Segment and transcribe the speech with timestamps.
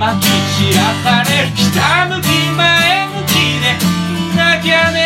[0.00, 0.32] まき散
[0.72, 3.76] らされるひたむき前向きで
[4.34, 4.98] なきゃね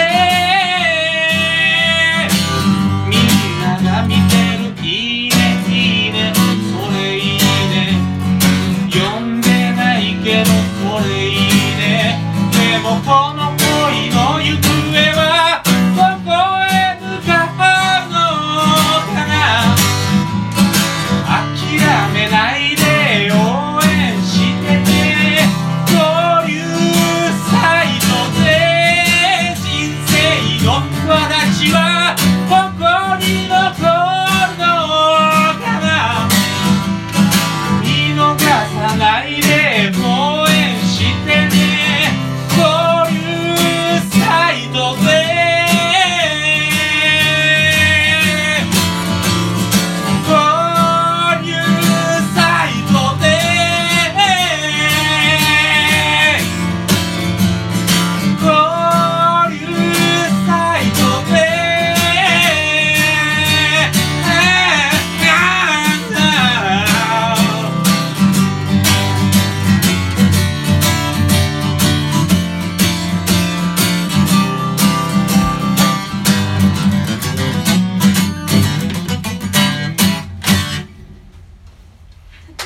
[3.08, 3.18] みん
[3.60, 4.22] なが見て
[4.56, 5.34] るいいね
[5.68, 5.70] い
[6.10, 6.32] いね。
[6.70, 7.38] それいい
[7.72, 7.98] ね。
[8.92, 10.50] 呼んでないけど
[10.88, 11.34] これいい
[11.76, 12.20] ね。
[12.52, 13.53] でもこの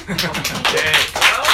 [0.11, 1.48] イエー